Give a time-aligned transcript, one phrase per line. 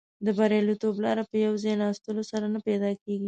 [0.25, 3.19] د بریالیتوب لاره په یو ځای ناستلو سره نه پیدا کیږي.